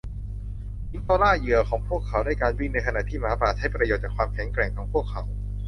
[0.89, 5.21] สิงโตล่าเหยื่อของพวกเขาด้วยการวิ่งในขณะที่หมาป่าใช้ประโยชน์จากความแข็งแกร่งของพวกเขา